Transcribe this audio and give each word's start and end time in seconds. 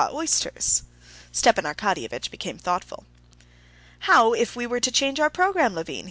oysters." 0.13 0.81
Stepan 1.31 1.65
Arkadyevitch 1.65 2.31
became 2.31 2.57
thoughtful. 2.57 3.03
"How 4.09 4.33
if 4.33 4.55
we 4.55 4.65
were 4.65 4.79
to 4.79 4.89
change 4.89 5.19
our 5.19 5.29
program, 5.29 5.75
Levin?" 5.75 5.99